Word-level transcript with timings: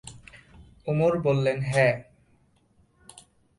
উমর 0.87 1.13
বললেন, 1.19 1.57
হ্যাঁ। 1.63 1.95